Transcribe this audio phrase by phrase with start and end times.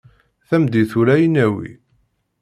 [0.47, 1.69] Tameddit ula i nawi.